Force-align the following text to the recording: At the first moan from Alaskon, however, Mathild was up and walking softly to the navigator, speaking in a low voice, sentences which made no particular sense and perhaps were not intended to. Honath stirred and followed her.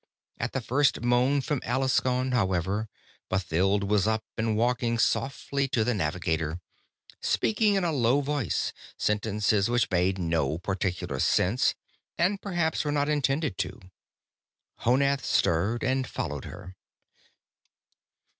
At 0.39 0.53
the 0.53 0.61
first 0.61 1.01
moan 1.01 1.41
from 1.41 1.61
Alaskon, 1.63 2.31
however, 2.31 2.89
Mathild 3.29 3.83
was 3.83 4.07
up 4.07 4.23
and 4.35 4.57
walking 4.57 4.97
softly 4.97 5.67
to 5.67 5.83
the 5.83 5.93
navigator, 5.93 6.59
speaking 7.21 7.75
in 7.75 7.83
a 7.83 7.91
low 7.91 8.21
voice, 8.21 8.73
sentences 8.97 9.69
which 9.69 9.91
made 9.91 10.17
no 10.17 10.57
particular 10.57 11.19
sense 11.19 11.75
and 12.17 12.41
perhaps 12.41 12.83
were 12.83 12.91
not 12.91 13.09
intended 13.09 13.59
to. 13.59 13.79
Honath 14.79 15.23
stirred 15.23 15.83
and 15.83 16.07
followed 16.07 16.45
her. 16.45 16.75